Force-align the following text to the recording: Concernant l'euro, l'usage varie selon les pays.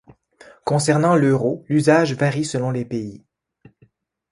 Concernant 0.65 1.15
l'euro, 1.15 1.63
l'usage 1.69 2.15
varie 2.15 2.43
selon 2.43 2.71
les 2.71 2.85
pays. 2.85 3.23